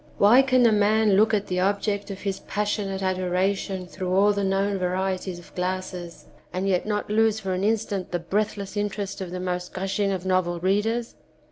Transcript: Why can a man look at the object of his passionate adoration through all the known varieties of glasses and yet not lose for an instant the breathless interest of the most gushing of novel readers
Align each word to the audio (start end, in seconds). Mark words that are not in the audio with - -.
Why 0.17 0.41
can 0.41 0.65
a 0.65 0.71
man 0.71 1.11
look 1.15 1.31
at 1.31 1.45
the 1.45 1.59
object 1.59 2.09
of 2.09 2.21
his 2.21 2.39
passionate 2.39 3.03
adoration 3.03 3.85
through 3.85 4.11
all 4.11 4.33
the 4.33 4.43
known 4.43 4.79
varieties 4.79 5.37
of 5.37 5.53
glasses 5.53 6.25
and 6.51 6.67
yet 6.67 6.87
not 6.87 7.11
lose 7.11 7.39
for 7.39 7.53
an 7.53 7.63
instant 7.63 8.09
the 8.09 8.17
breathless 8.17 8.75
interest 8.75 9.21
of 9.21 9.29
the 9.29 9.39
most 9.39 9.73
gushing 9.75 10.11
of 10.11 10.25
novel 10.25 10.59
readers 10.59 11.13